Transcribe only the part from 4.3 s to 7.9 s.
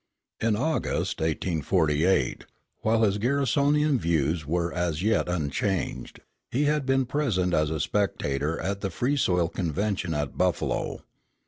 were as yet unchanged, he had been present as a